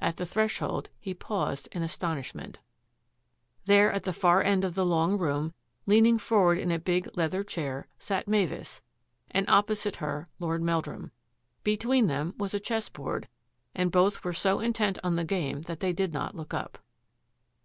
[0.00, 2.56] At the threshold he paused in as tonishment.
[3.66, 5.54] There, at the far end of the long room,
[5.86, 8.80] leaning forward in a big leather chair, sat Mavis,
[9.30, 11.12] and opposite her Lord Meldrum.
[11.62, 13.28] Between them was a chess board,
[13.72, 16.78] and both were so intent on the game that they did not look up.